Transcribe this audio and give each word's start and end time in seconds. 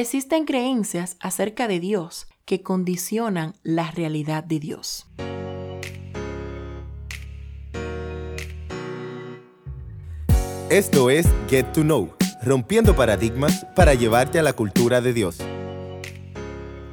existen 0.00 0.44
creencias 0.44 1.16
acerca 1.20 1.66
de 1.68 1.80
Dios 1.80 2.28
que 2.44 2.62
condicionan 2.62 3.54
la 3.62 3.90
realidad 3.90 4.44
de 4.44 4.60
Dios. 4.60 5.06
Esto 10.70 11.10
es 11.10 11.26
Get 11.48 11.72
to 11.72 11.80
Know, 11.82 12.12
rompiendo 12.42 12.94
paradigmas 12.94 13.66
para 13.74 13.94
llevarte 13.94 14.38
a 14.38 14.42
la 14.42 14.52
cultura 14.52 15.00
de 15.00 15.14
Dios. 15.14 15.38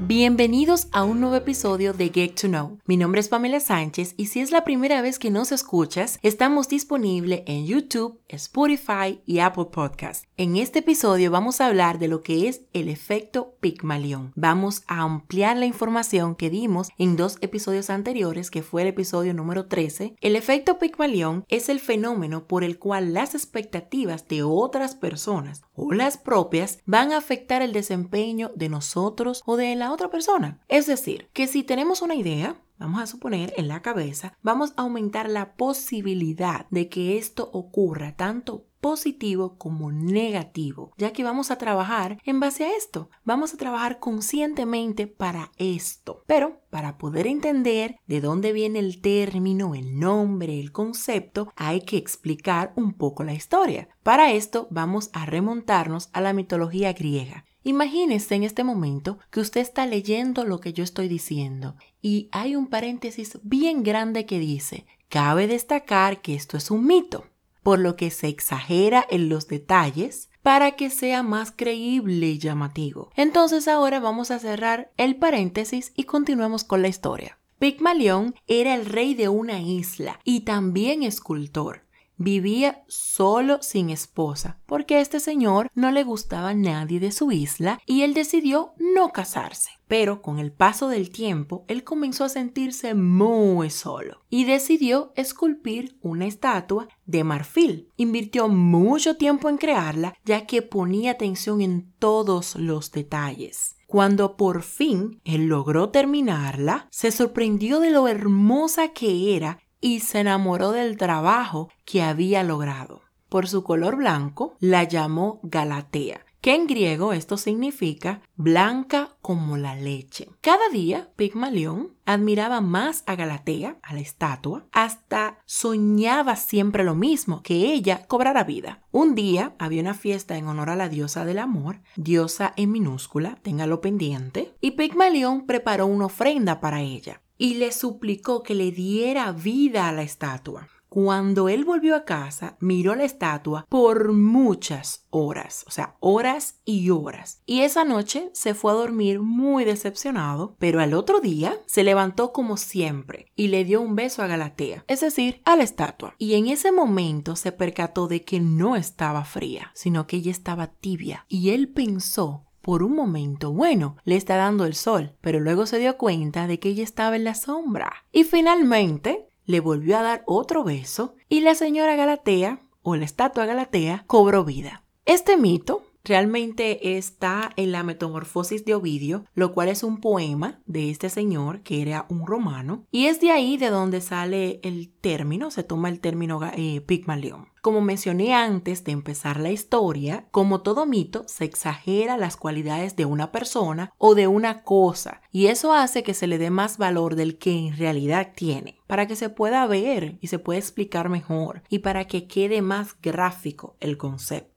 Bienvenidos 0.02 0.89
a 0.91 1.05
un 1.05 1.21
nuevo 1.21 1.38
episodio 1.38 1.93
de 1.93 2.09
Get 2.09 2.36
to 2.36 2.48
Know. 2.50 2.80
Mi 2.86 2.98
nombre 2.98 3.21
es 3.21 3.30
Pamela 3.30 3.62
Sánchez 3.62 4.14
y 4.18 4.25
si 4.25 4.41
es 4.41 4.52
la 4.52 4.66
primera 4.66 5.02
vez 5.02 5.20
que 5.20 5.32
nos 5.32 5.54
escuchas, 5.54 6.20
estamos 6.21 6.68
disponibles 6.68 7.44
en 7.45 7.66
YouTube, 7.66 8.20
Spotify 8.27 9.21
y 9.26 9.39
Apple 9.39 9.68
Podcast. 9.71 10.26
En 10.36 10.58
este 10.58 10.80
episodio 10.80 11.31
vamos 11.31 11.62
a 11.62 11.68
hablar 11.68 11.98
de 11.98 12.09
lo 12.09 12.21
que 12.21 12.50
es 12.50 12.63
el 12.73 12.89
efecto 12.89 13.55
Pigmalión. 13.62 14.34
Vamos 14.36 14.84
a 14.88 15.02
ampliar 15.02 15.55
la 15.55 15.66
información 15.66 16.35
que 16.35 16.49
dimos 16.49 16.90
en 16.98 17.16
dos 17.16 17.38
episodios 17.40 17.90
anteriores, 17.90 18.52
que 18.52 18.63
fue 18.63 18.82
el 18.82 18.90
episodio 18.90 19.34
número 19.34 19.68
13. 19.68 20.18
El 20.20 20.35
efecto 20.35 20.77
Pigmalión 20.77 21.46
es 21.48 21.70
el 21.70 21.80
fenómeno 21.80 22.48
por 22.48 22.66
el 22.66 22.80
cual 22.80 23.13
las 23.13 23.34
expectativas 23.34 24.27
de 24.27 24.43
otras 24.43 24.93
personas 24.93 25.63
o 25.73 25.93
las 25.93 26.18
propias 26.18 26.80
van 26.85 27.13
a 27.13 27.18
afectar 27.18 27.62
el 27.62 27.71
desempeño 27.71 28.52
de 28.55 28.68
nosotros 28.68 29.41
o 29.46 29.55
de 29.55 29.73
la 29.76 29.84
otra 29.91 30.09
persona. 30.09 30.59
Es 30.67 30.85
decir, 30.85 31.30
que 31.34 31.48
si 31.48 31.63
tenemos 31.63 32.02
una 32.02 32.16
idea, 32.16 32.55
vamos 32.77 33.02
a 33.02 33.07
suponer 33.07 33.53
en 33.57 33.67
la 33.67 33.81
cabeza, 33.81 34.38
vamos 34.41 34.73
a 34.76 34.81
aumentar 34.81 35.30
la 35.30 35.55
posibilidad 35.55 36.67
de 36.70 36.89
que 36.89 37.17
esto 37.17 37.49
ocurra 37.53 38.16
tanto 38.16 38.66
positivo 38.85 39.57
como 39.57 39.91
negativo, 39.91 40.93
ya 40.95 41.12
que 41.12 41.23
vamos 41.23 41.49
a 41.49 41.57
trabajar 41.57 42.20
en 42.23 42.40
base 42.40 42.66
a 42.66 42.76
esto, 42.77 43.09
vamos 43.23 43.52
a 43.52 43.57
trabajar 43.57 43.98
conscientemente 43.98 45.07
para 45.07 45.52
esto. 45.57 46.23
Pero 46.27 46.62
para 46.70 46.99
poder 46.99 47.26
entender 47.26 47.95
de 48.05 48.21
dónde 48.21 48.54
viene 48.54 48.77
el 48.77 49.01
término, 49.01 49.73
el 49.73 49.98
nombre, 49.98 50.60
el 50.60 50.71
concepto, 50.71 51.51
hay 51.55 51.82
que 51.82 51.98
explicar 51.98 52.73
un 52.76 52.93
poco 52.93 53.23
la 53.23 53.34
historia. 53.34 53.90
Para 54.04 54.34
esto 54.34 54.67
vamos 54.70 55.10
a 55.13 55.26
remontarnos 55.26 56.12
a 56.13 56.21
la 56.21 56.34
mitología 56.34 56.93
griega. 56.93 57.45
Imagínese 57.68 58.35
en 58.35 58.44
este 58.44 58.63
momento 58.63 59.18
que 59.32 59.40
usted 59.40 59.60
está 59.60 59.88
leyendo 59.88 60.46
lo 60.46 60.60
que 60.60 60.71
yo 60.71 60.84
estoy 60.84 61.08
diciendo 61.08 61.76
y 61.99 62.30
hay 62.32 62.55
un 62.55 62.68
paréntesis 62.68 63.40
bien 63.41 63.82
grande 63.82 64.28
que 64.28 64.38
dice, 64.38 64.85
cabe 65.09 65.47
destacar 65.47 66.22
que 66.22 66.35
esto 66.35 66.57
es 66.57 66.69
un 66.69 66.85
mito 66.85 67.25
por 67.63 67.80
lo 67.80 67.96
que 67.96 68.12
se 68.12 68.28
exagera 68.28 69.03
en 69.09 69.30
los 69.30 69.47
detalles 69.47 70.30
para 70.44 70.74
que 70.74 70.91
sea 70.91 71.24
más 71.24 71.52
creíble 71.52 72.28
y 72.28 72.38
llamativo. 72.38 73.09
Entonces 73.16 73.68
ahora 73.68 74.00
vamos 74.00 74.29
a 74.29 74.38
cerrar 74.38 74.91
el 74.97 75.16
paréntesis 75.16 75.91
y 75.96 76.03
continuamos 76.03 76.63
con 76.63 76.84
la 76.84 76.88
historia. 76.88 77.40
Pigmalión 77.57 78.35
era 78.46 78.75
el 78.75 78.85
rey 78.85 79.16
de 79.16 79.28
una 79.28 79.59
isla 79.59 80.19
y 80.24 80.41
también 80.41 81.02
escultor. 81.02 81.84
Vivía 82.18 82.84
solo 82.88 83.59
sin 83.62 83.90
esposa, 83.90 84.59
porque 84.66 84.96
a 84.96 85.02
este 85.02 85.19
señor 85.19 85.69
no 85.75 85.91
le 85.91 86.03
gustaba 86.03 86.53
nadie 86.53 87.00
de 87.00 87.12
su 87.12 87.31
isla 87.31 87.81
y 87.85 88.03
él 88.03 88.13
decidió 88.13 88.74
no 88.78 89.12
casarse. 89.12 89.72
Pero 89.88 90.22
con 90.22 90.40
el 90.40 90.52
paso 90.52 90.88
del 90.88 91.12
tiempo, 91.12 91.63
él 91.68 91.84
comenzó 91.84 92.24
a 92.24 92.30
sentirse 92.30 92.96
muy 92.96 93.69
solo 93.69 94.22
y 94.30 94.46
decidió 94.46 95.12
esculpir 95.16 95.97
una 96.02 96.25
estatua 96.25 96.88
de 97.06 97.24
marfil. 97.24 97.91
Invirtió 97.96 98.47
mucho 98.47 99.18
tiempo 99.18 99.50
en 99.50 99.57
crearla, 99.57 100.16
ya 100.24 100.47
que 100.47 100.62
ponía 100.62 101.12
atención 101.12 101.62
en 101.62 101.94
todos 102.00 102.56
los 102.56 102.91
detalles. 102.91 103.75
Cuando 103.85 104.35
por 104.35 104.63
fin 104.63 105.22
él 105.24 105.46
logró 105.46 105.90
terminarla, 105.90 106.88
se 106.90 107.12
sorprendió 107.12 107.79
de 107.79 107.91
lo 107.91 108.07
hermosa 108.07 108.90
que 108.90 109.35
era 109.35 109.59
y 109.81 110.00
se 110.00 110.19
enamoró 110.19 110.72
del 110.72 110.97
trabajo 110.97 111.69
que 111.85 112.01
había 112.01 112.44
logrado. 112.44 113.01
Por 113.29 113.47
su 113.47 113.63
color 113.63 113.97
blanco, 113.97 114.55
la 114.59 114.83
llamó 114.83 115.39
Galatea, 115.44 116.25
que 116.45 116.53
en 116.53 116.67
griego 116.67 117.11
esto 117.11 117.38
significa 117.38 118.22
blanca 118.35 119.17
como 119.23 119.57
la 119.57 119.75
leche. 119.75 120.29
Cada 120.41 120.69
día, 120.69 121.11
Pigmalión 121.16 121.95
admiraba 122.05 122.61
más 122.61 123.03
a 123.07 123.16
Galatea, 123.16 123.79
a 123.81 123.95
la 123.95 124.00
estatua, 124.00 124.67
hasta 124.72 125.39
soñaba 125.45 126.35
siempre 126.35 126.83
lo 126.83 126.94
mismo, 126.94 127.41
que 127.41 127.73
ella 127.73 128.05
cobrara 128.05 128.44
vida. 128.44 128.83
Un 128.91 129.16
día 129.16 129.55
había 129.57 129.81
una 129.81 129.95
fiesta 129.95 130.38
en 130.38 130.47
honor 130.47 130.69
a 130.69 130.75
la 130.75 130.88
diosa 130.88 131.25
del 131.25 131.39
amor, 131.39 131.81
diosa 131.95 132.53
en 132.57 132.71
minúscula, 132.71 133.39
téngalo 133.41 133.81
pendiente, 133.81 134.53
y 134.61 134.71
Pigmalión 134.71 135.47
preparó 135.47 135.88
una 135.88 136.05
ofrenda 136.05 136.61
para 136.61 136.81
ella 136.81 137.21
y 137.38 137.56
le 137.56 137.72
suplicó 137.72 138.44
que 138.44 138.56
le 138.56 138.72
diera 138.72 139.31
vida 139.31 139.88
a 139.88 139.91
la 139.91 140.03
estatua. 140.03 140.69
Cuando 140.96 141.50
él 141.50 141.66
volvió 141.66 141.94
a 141.94 142.06
casa, 142.06 142.56
miró 142.62 142.96
la 142.96 143.03
estatua 143.03 143.66
por 143.68 144.13
muchas 144.13 145.06
horas, 145.09 145.66
o 145.68 145.72
sea, 145.72 145.97
horas 146.00 146.62
y 146.63 146.90
horas. 146.90 147.41
Y 147.45 147.63
esa 147.63 147.84
noche 147.84 148.29
se 148.31 148.53
fue 148.53 148.72
a 148.72 148.75
dormir 148.75 149.19
muy 149.19 149.66
decepcionado, 149.66 150.56
pero 150.57 150.79
al 150.79 150.94
otro 150.94 151.19
día 151.19 151.59
se 151.66 151.84
levantó 151.84 152.31
como 152.31 152.56
siempre 152.56 153.28
y 153.35 153.50
le 153.50 153.66
dio 153.66 153.81
un 153.81 153.95
beso 153.95 154.24
a 154.24 154.28
Galatea, 154.28 154.85
es 154.88 155.01
decir, 155.01 155.41
a 155.44 155.57
la 155.57 155.63
estatua. 155.63 156.16
Y 156.18 156.35
en 156.35 156.47
ese 156.47 156.72
momento 156.72 157.35
se 157.35 157.51
percató 157.51 158.07
de 158.07 158.24
que 158.24 158.40
no 158.40 158.78
estaba 158.78 159.25
fría, 159.25 159.72
sino 159.74 160.07
que 160.07 160.16
ella 160.16 160.31
estaba 160.31 160.68
tibia. 160.68 161.25
Y 161.28 161.50
él 161.50 161.68
pensó 161.68 162.45
por 162.65 162.81
un 162.81 162.95
momento, 162.95 163.53
bueno, 163.53 163.95
le 164.05 164.15
está 164.15 164.37
dando 164.37 164.65
el 164.65 164.73
sol, 164.73 165.13
pero 165.21 165.39
luego 165.39 165.67
se 165.67 165.77
dio 165.77 165.99
cuenta 165.99 166.47
de 166.47 166.59
que 166.59 166.69
ella 166.69 166.83
estaba 166.83 167.15
en 167.15 167.23
la 167.23 167.35
sombra. 167.35 167.93
Y 168.11 168.23
finalmente 168.23 169.27
le 169.45 169.59
volvió 169.59 169.99
a 169.99 170.01
dar 170.01 170.23
otro 170.25 170.63
beso 170.63 171.13
y 171.29 171.41
la 171.41 171.53
señora 171.53 171.95
Galatea, 171.95 172.61
o 172.81 172.95
la 172.95 173.05
estatua 173.05 173.45
Galatea, 173.45 174.05
cobró 174.07 174.43
vida. 174.45 174.83
Este 175.05 175.37
mito 175.37 175.83
realmente 176.05 176.97
está 176.97 177.51
en 177.55 177.71
la 177.71 177.83
Metamorfosis 177.83 178.63
de 178.63 178.75
Ovidio, 178.75 179.25
lo 179.33 179.53
cual 179.53 179.69
es 179.69 179.83
un 179.83 179.99
poema 179.99 180.61
de 180.66 180.89
este 180.89 181.09
señor 181.09 181.61
que 181.61 181.81
era 181.81 182.05
un 182.09 182.25
romano, 182.25 182.85
y 182.91 183.07
es 183.07 183.19
de 183.19 183.31
ahí 183.31 183.57
de 183.57 183.69
donde 183.69 184.01
sale 184.01 184.59
el 184.63 184.89
término, 184.89 185.51
se 185.51 185.63
toma 185.63 185.89
el 185.89 185.99
término 185.99 186.39
eh, 186.55 186.81
Pigmalión. 186.81 187.47
Como 187.61 187.81
mencioné 187.81 188.35
antes 188.35 188.83
de 188.83 188.91
empezar 188.91 189.39
la 189.39 189.49
historia, 189.49 190.27
como 190.29 190.61
todo 190.61 190.85
mito, 190.85 191.23
se 191.27 191.45
exagera 191.45 192.15
las 192.15 192.38
cualidades 192.38 192.95
de 192.95 193.05
una 193.05 193.31
persona 193.31 193.91
o 193.97 194.13
de 194.13 194.27
una 194.27 194.61
cosa, 194.61 195.21
y 195.31 195.47
eso 195.47 195.73
hace 195.73 196.03
que 196.03 196.13
se 196.13 196.27
le 196.27 196.38
dé 196.38 196.51
más 196.51 196.77
valor 196.77 197.15
del 197.15 197.39
que 197.39 197.51
en 197.57 197.75
realidad 197.75 198.33
tiene, 198.35 198.77
para 198.85 199.07
que 199.07 199.15
se 199.15 199.29
pueda 199.29 199.65
ver 199.65 200.19
y 200.21 200.27
se 200.27 200.38
pueda 200.38 200.59
explicar 200.59 201.09
mejor, 201.09 201.63
y 201.67 201.79
para 201.79 202.05
que 202.05 202.27
quede 202.27 202.61
más 202.61 202.95
gráfico 203.01 203.75
el 203.79 203.97
concepto. 203.97 204.54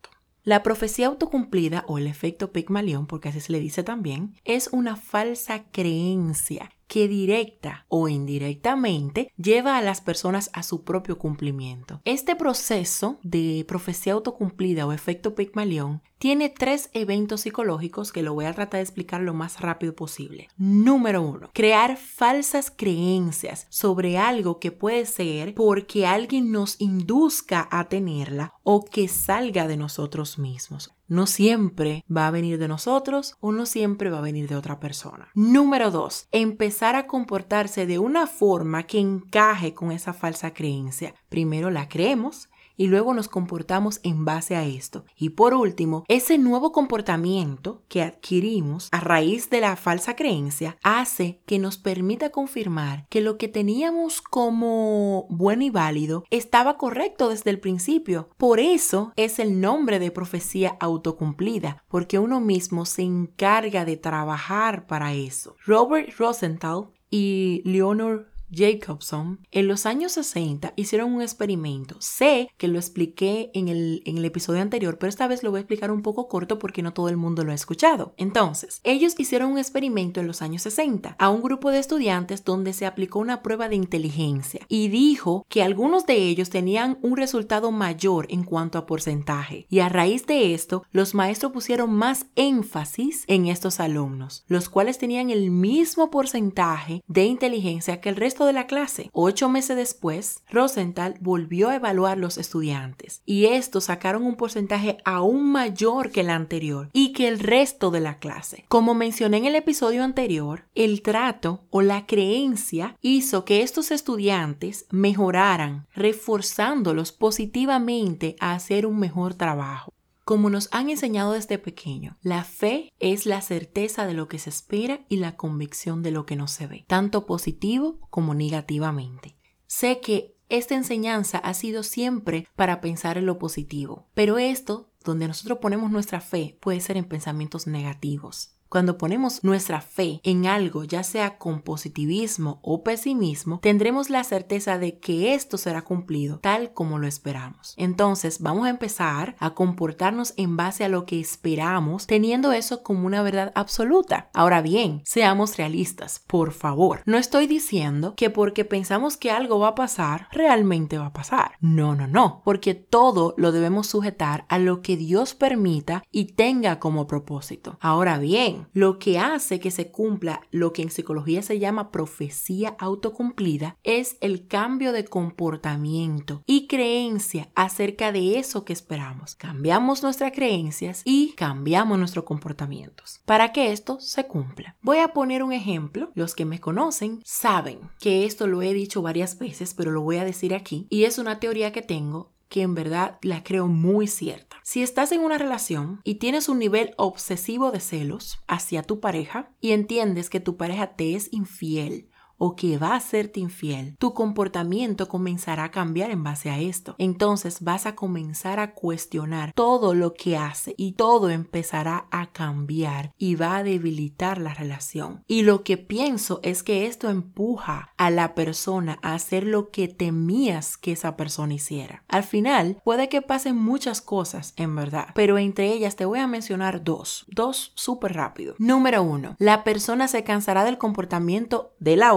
La 0.49 0.63
profecía 0.63 1.09
autocumplida 1.09 1.85
o 1.89 1.99
el 1.99 2.07
efecto 2.07 2.53
Pigmalión, 2.53 3.07
porque 3.07 3.29
así 3.29 3.39
se 3.39 3.53
le 3.53 3.61
dice 3.61 3.83
también, 3.83 4.35
es 4.47 4.71
una 4.73 4.97
falsa 4.97 5.65
creencia 5.71 6.71
que 6.87 7.07
directa 7.07 7.85
o 7.89 8.09
indirectamente 8.09 9.31
lleva 9.37 9.77
a 9.77 9.83
las 9.83 10.01
personas 10.01 10.49
a 10.55 10.63
su 10.63 10.85
propio 10.85 11.19
cumplimiento. 11.19 12.01
Este 12.07 12.35
proceso 12.35 13.19
de 13.23 13.63
profecía 13.69 14.15
autocumplida 14.15 14.87
o 14.87 14.93
efecto 14.93 15.35
Pigmalión 15.35 16.01
tiene 16.19 16.49
tres 16.49 16.91
eventos 16.93 17.43
psicológicos 17.43 18.13
que 18.13 18.23
lo 18.23 18.35
voy 18.35 18.45
a 18.45 18.53
tratar 18.53 18.79
de 18.79 18.83
explicar 18.83 19.21
lo 19.21 19.35
más 19.35 19.61
rápido 19.61 19.95
posible. 19.95 20.49
Número 20.57 21.23
uno, 21.23 21.51
crear 21.55 21.97
falsas 21.97 22.73
creencias 22.75 23.67
sobre 23.71 24.19
algo 24.19 24.59
que 24.61 24.73
puede 24.73 25.07
ser 25.07 25.55
porque 25.55 26.07
alguien 26.07 26.53
nos 26.53 26.81
induzca 26.81 27.69
a 27.71 27.89
tenerla 27.89 28.55
o 28.63 28.85
que 28.85 29.09
salga 29.09 29.67
de 29.67 29.77
nosotros 29.77 30.39
mismos 30.39 30.93
no 31.09 31.27
siempre 31.27 32.05
va 32.15 32.27
a 32.27 32.31
venir 32.31 32.59
de 32.59 32.69
nosotros 32.69 33.37
o 33.41 33.51
no 33.51 33.67
siempre 33.67 34.11
va 34.11 34.19
a 34.19 34.23
venir 34.23 34.49
de 34.49 34.57
otra 34.57 34.79
persona. 34.79 35.29
Número 35.35 35.91
dos, 35.91 36.29
empezar 36.31 36.95
a 36.95 37.07
comportarse 37.07 37.87
de 37.87 37.99
una 37.99 38.27
forma 38.27 38.85
que 38.85 38.99
encaje 38.99 39.75
con 39.75 39.91
esa 39.91 40.13
falsa 40.13 40.53
creencia. 40.53 41.15
Primero 41.29 41.71
la 41.71 41.89
creemos 41.89 42.49
y 42.79 42.87
luego 42.87 43.13
nos 43.13 43.29
comportamos 43.29 44.01
en 44.05 44.25
base 44.25 44.57
a 44.57 44.65
esto. 44.65 45.05
Y 45.17 45.31
por 45.31 45.53
último, 45.53 46.05
ese 46.09 46.39
nuevo 46.39 46.73
comportamiento 46.73 47.83
que 47.89 48.03
adquirimos 48.03 48.89
a 48.93 49.01
raíz 49.01 49.51
de 49.51 49.61
la 49.61 49.77
falsa 49.77 50.17
creencia 50.17 50.79
hace 50.83 51.43
que 51.45 51.59
nos 51.59 51.77
permita 51.77 52.31
confirmar 52.31 53.07
que 53.11 53.21
lo 53.21 53.37
que 53.37 53.49
teníamos 53.49 54.23
como 54.23 55.27
bueno 55.29 55.65
y 55.65 55.71
válido 55.71 56.25
estaba 56.31 56.79
correcto 56.79 57.29
desde 57.29 57.51
el 57.51 57.61
principio. 57.61 58.31
Por 58.39 58.61
eso 58.61 59.13
es 59.17 59.39
el 59.41 59.61
nombre 59.61 59.99
de 59.99 60.13
profecía 60.13 60.77
autocumplida, 60.81 61.83
porque 61.89 62.19
uno 62.19 62.41
mismo 62.41 62.87
se 62.87 63.03
encarga 63.03 63.85
de 63.85 63.97
trabajar 63.97 64.87
para 64.87 65.13
eso. 65.15 65.57
Robert 65.67 66.11
Rosenthal 66.17 66.91
y 67.11 67.63
Leonor 67.65 68.29
Jacobson 68.51 69.41
en 69.51 69.69
los 69.69 69.87
años 69.87 70.13
60 70.13 70.73
hicieron 70.77 71.13
un 71.13 71.23
experimento. 71.23 71.97
Sé 72.01 72.51
que 72.57 72.69
lo 72.69 72.79
expliqué 72.79 73.51
en 73.55 73.69
el, 73.69 74.03
en 74.05 74.19
el 74.19 74.25
episodio 74.25 74.63
anterior, 74.63 74.99
pero 74.99 75.09
esta 75.09 75.27
vez 75.27 75.43
lo 75.43 75.51
voy 75.51 75.59
a 75.59 75.61
explicar 75.61 75.91
un 75.91 76.03
poco 76.03 76.29
corto 76.29 76.59
porque 76.59 76.83
no 76.83 76.93
todo 76.93 77.09
el 77.09 77.17
mundo 77.17 77.45
lo 77.45 77.53
ha 77.53 77.55
escuchado. 77.55 78.15
Entonces, 78.17 78.81
ellos 78.85 79.15
hicieron 79.19 79.53
un 79.53 79.59
experimento 79.59 80.21
en 80.21 80.27
los 80.27 80.43
años 80.43 80.63
60 80.63 81.17
a 81.19 81.29
un 81.31 81.43
grupo 81.43 81.71
de 81.71 81.79
estudiantes 81.79 82.45
donde 82.45 82.73
se 82.73 82.87
aplicó 82.87 83.19
una 83.19 83.43
prueba 83.43 83.69
de 83.69 83.77
inteligencia 83.77 84.61
y 84.69 84.89
dijo 84.89 85.45
que 85.49 85.63
algunos 85.63 86.07
de 86.07 86.17
ellos 86.17 86.51
tenían 86.51 86.99
un 87.03 87.17
resultado 87.17 87.73
mayor 87.73 88.27
en 88.31 88.45
cuanto 88.45 88.79
a 88.79 88.87
porcentaje. 88.87 89.67
Y 89.69 89.81
a 89.81 89.89
raíz 89.89 90.27
de 90.27 90.55
esto, 90.55 90.85
los 90.91 91.15
maestros 91.15 91.53
pusieron 91.53 91.93
más 91.93 92.27
énfasis 92.37 93.25
en 93.27 93.47
estos 93.47 93.81
alumnos, 93.81 94.45
los 94.47 94.69
cuales 94.69 94.99
tenían 94.99 95.31
el 95.31 95.51
mismo 95.51 96.11
porcentaje 96.11 97.03
de 97.07 97.25
inteligencia 97.25 98.01
que 98.01 98.09
el 98.09 98.17
resto 98.17 98.38
de 98.47 98.53
la 98.53 98.67
clase. 98.67 99.11
Ocho 99.13 99.49
meses 99.49 99.77
después, 99.77 100.43
Rosenthal 100.51 101.17
volvió 101.21 101.69
a 101.69 101.77
evaluar 101.77 102.19
los 102.19 102.39
estudiantes 102.39 103.23
y 103.25 103.47
estos 103.47 103.85
sacaron 103.85 104.25
un 104.25 104.37
porcentaje 104.37 104.99
aún 105.05 105.51
mayor 105.51 106.11
que 106.11 106.21
el 106.21 106.31
anterior 106.31 106.91
y 106.93 107.13
que 107.13 107.29
el 107.29 107.39
resto 107.39 107.91
de 107.91 108.01
la 108.01 108.19
clase. 108.19 108.65
Como 108.69 108.95
mencioné 108.95 109.39
en 109.39 109.47
el 109.47 109.55
episodio 109.55 110.05
anterior, 110.05 110.65
el 110.75 111.03
trato 111.03 111.63
o 111.71 111.83
la 111.83 112.07
creencia 112.07 112.97
hizo 113.01 113.45
que 113.45 113.63
estos 113.63 113.91
estudiantes 113.91 114.87
mejoraran, 114.91 115.87
reforzándolos 115.95 117.13
positivamente 117.13 118.37
a 118.41 118.55
hacer 118.55 118.87
un 118.87 118.99
mejor 118.99 119.35
trabajo. 119.35 119.93
Como 120.29 120.51
nos 120.51 120.69
han 120.73 120.91
enseñado 120.91 121.33
desde 121.33 121.57
pequeño, 121.57 122.19
la 122.21 122.45
fe 122.45 122.93
es 122.99 123.25
la 123.25 123.41
certeza 123.41 124.05
de 124.05 124.13
lo 124.13 124.29
que 124.29 124.39
se 124.39 124.51
espera 124.51 125.07
y 125.09 125.17
la 125.17 125.37
convicción 125.37 126.03
de 126.03 126.11
lo 126.11 126.27
que 126.27 126.37
no 126.37 126.49
se 126.49 126.67
ve, 126.67 126.85
tanto 126.87 127.25
positivo 127.25 127.99
como 128.11 128.35
negativamente. 128.35 129.39
Sé 129.67 130.01
que 130.01 130.37
esta 130.51 130.75
enseñanza 130.75 131.39
ha 131.39 131.55
sido 131.55 131.83
siempre 131.83 132.47
para 132.57 132.83
pensar 132.83 133.17
en 133.17 133.25
lo 133.25 133.39
positivo, 133.39 134.11
pero 134.13 134.37
esto, 134.37 134.91
donde 135.03 135.29
nosotros 135.29 135.61
ponemos 135.63 135.91
nuestra 135.91 136.21
fe, 136.21 136.59
puede 136.61 136.81
ser 136.81 136.99
en 136.99 137.07
pensamientos 137.07 137.67
negativos. 137.67 138.58
Cuando 138.69 138.99
ponemos 138.99 139.45
nuestra 139.45 139.81
fe 139.81 140.21
en 140.25 140.47
algo, 140.47 140.85
ya 140.85 141.03
sea 141.03 141.39
con 141.39 141.63
positivismo 141.63 142.61
o 142.63 142.83
pesimismo, 142.83 143.61
tendremos 143.61 144.11
la 144.11 144.25
certeza 144.25 144.77
de 144.77 144.99
que 144.99 145.33
esto 145.33 145.57
será 145.57 145.83
cumplido 145.83 146.39
tal 146.41 146.75
como 146.75 146.99
lo 146.99 147.07
esperamos. 147.07 147.73
Entonces 147.79 148.41
vamos 148.41 148.67
a 148.67 148.71
empezar 148.71 149.37
a 149.39 149.55
comportarnos 149.55 150.35
en 150.37 150.59
base 150.59 150.85
a 150.85 150.91
lo 150.91 151.07
que 151.07 151.19
esperamos, 151.19 152.07
teniendo 152.07 152.53
eso 152.53 152.83
como 152.83 153.07
una 153.07 153.23
verdad 153.23 153.53
absoluta. 153.55 154.29
Ahora 154.35 154.61
bien, 154.61 155.01
seamos 155.07 155.57
realistas, 155.57 156.23
por 156.27 156.53
favor. 156.53 157.01
No 157.07 157.17
estoy 157.17 157.47
diciendo 157.47 158.13
que 158.17 158.29
porque 158.29 158.67
pensamos 158.67 159.17
que 159.17 159.31
algo 159.31 159.59
va 159.59 159.69
a 159.69 159.75
pasar, 159.75 160.29
realmente 160.31 160.99
va 160.99 161.07
a 161.07 161.13
pasar. 161.15 161.53
No, 161.61 161.95
no, 161.95 162.07
no, 162.07 162.43
porque 162.45 162.75
todo 162.75 163.35
lo 163.39 163.51
debemos 163.51 163.87
sujetar 163.87 164.45
a 164.51 164.59
lo 164.59 164.83
que 164.83 164.99
Dios 164.99 165.35
permita 165.35 166.03
y 166.11 166.35
tenga 166.35 166.79
como 166.79 167.07
propósito. 167.07 167.79
Ahora 167.81 168.19
bien, 168.19 168.58
lo 168.73 168.99
que 168.99 169.19
hace 169.19 169.61
que 169.61 169.71
se 169.71 169.91
cumpla 169.91 170.41
lo 170.51 170.73
que 170.73 170.83
en 170.83 170.91
psicología 170.91 171.43
se 171.43 171.59
llama 171.59 171.91
profecía 171.91 172.77
autocumplida 172.79 173.77
es 173.85 174.17
el 174.21 174.47
cambio 174.47 174.93
de 174.93 175.05
comportamiento 175.05 176.43
y 176.47 176.67
creencia 176.67 177.49
acerca 177.55 178.13
de 178.13 178.39
eso 178.39 178.65
que 178.65 178.73
esperamos. 178.73 179.35
Cambiamos 179.35 180.03
nuestras 180.03 180.33
creencias 180.33 181.03
y 181.05 181.33
cambiamos 181.33 181.99
nuestros 181.99 182.25
comportamientos 182.25 183.21
para 183.25 183.53
que 183.53 183.73
esto 183.73 184.01
se 184.01 184.27
cumpla. 184.27 184.77
Voy 184.83 184.99
a 184.99 185.09
poner 185.09 185.43
un 185.43 185.53
ejemplo. 185.53 186.11
Los 186.15 186.35
que 186.35 186.45
me 186.45 186.61
conocen 186.61 187.21
saben 187.25 187.81
que 188.01 188.25
esto 188.25 188.47
lo 188.47 188.63
he 188.63 188.73
dicho 188.73 189.03
varias 189.03 189.39
veces, 189.39 189.75
pero 189.75 189.91
lo 189.91 190.03
voy 190.03 190.17
a 190.17 190.25
decir 190.25 190.55
aquí 190.55 190.87
y 190.91 191.05
es 191.05 191.19
una 191.19 191.41
teoría 191.41 191.73
que 191.73 191.83
tengo 191.83 192.33
que 192.49 192.63
en 192.63 192.75
verdad 192.75 193.19
la 193.23 193.43
creo 193.43 193.67
muy 193.67 194.07
cierta. 194.07 194.57
Si 194.63 194.83
estás 194.83 195.13
en 195.13 195.21
una 195.21 195.39
relación 195.39 196.01
y 196.05 196.17
tienes 196.17 196.49
un 196.49 196.59
nivel 196.59 196.95
obsesivo 196.97 197.71
de 197.71 197.81
celos 197.81 198.41
hacia 198.47 198.83
tu 198.83 199.01
pareja 199.01 199.51
y 199.61 199.73
entiendes 199.73 200.31
que 200.31 200.41
tu 200.41 200.57
pareja 200.57 200.97
te 200.97 201.15
es 201.15 201.33
infiel 201.33 202.08
o 202.39 202.57
que 202.57 202.79
va 202.79 202.95
a 202.95 203.01
serte 203.01 203.41
infiel, 203.41 203.97
tu 203.99 204.15
comportamiento 204.15 205.09
comenzará 205.09 205.65
a 205.65 205.71
cambiar 205.71 206.11
en 206.11 206.23
base 206.23 206.51
a 206.51 206.59
esto. 206.59 206.95
Entonces 206.99 207.63
vas 207.63 207.87
a 207.87 207.95
comenzar 207.95 208.61
a 208.61 208.73
cuestionar 208.73 209.53
todo 209.53 209.95
lo 209.95 210.15
que 210.15 210.37
hace 210.37 210.75
y 210.79 210.93
todo 210.93 211.31
empezará 211.31 212.07
a 212.11 212.33
cambiar 212.33 213.13
y 213.19 213.35
va 213.35 213.57
a 213.57 213.63
debilitar 213.63 214.39
la 214.39 214.55
relación. 214.55 215.25
Y 215.27 215.43
lo 215.43 215.65
que 215.65 215.77
pienso 215.77 216.41
es 216.43 216.63
que 216.63 216.87
esto 216.87 217.11
empuja 217.11 217.93
a 217.97 218.11
la 218.11 218.35
persona 218.35 218.99
a 219.03 219.15
hacer 219.15 219.45
lo 219.45 219.71
que 219.71 219.89
temías 219.89 220.77
que 220.77 220.93
esa 220.93 221.17
persona 221.17 221.55
hiciera. 221.55 222.05
Al 222.09 222.23
final 222.23 222.81
puede 222.85 223.09
que 223.09 223.23
pasen 223.23 223.57
muchas 223.57 224.01
cosas 224.01 224.55
en 224.57 224.75
verdad, 224.77 225.09
pero 225.15 225.39
entre 225.39 225.73
ellas 225.73 225.97
te 225.97 226.05
voy 226.05 226.21
a 226.21 226.27
mencionar 226.27 226.85
dos, 226.85 227.25
dos 227.29 227.73
súper 227.75 228.15
rápido. 228.15 228.55
Número 228.59 229.03
uno, 229.03 229.37
la 229.39 229.65
persona 229.65 230.09
se 230.09 230.25
cansará 230.25 230.65
del 230.65 230.79
comportamiento 230.79 231.73
de 231.81 231.97
la 231.97 232.15